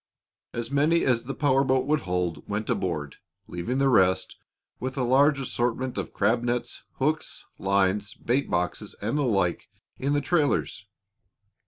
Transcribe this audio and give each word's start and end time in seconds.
As 0.51 0.71
many 0.71 1.03
as 1.05 1.25
the 1.25 1.35
power 1.35 1.63
boat 1.63 1.85
would 1.85 1.99
hold 1.99 2.49
went 2.49 2.71
aboard, 2.71 3.17
leaving 3.47 3.77
the 3.77 3.87
rest, 3.87 4.35
with 4.79 4.97
a 4.97 5.03
large 5.03 5.39
assortment 5.39 5.95
of 5.95 6.11
crab 6.11 6.41
nets, 6.41 6.81
hooks, 6.93 7.45
lines, 7.59 8.15
bait 8.15 8.49
boxes, 8.49 8.95
and 8.99 9.15
the 9.15 9.21
like, 9.21 9.69
in 9.99 10.13
the 10.13 10.19
trailers. 10.21 10.87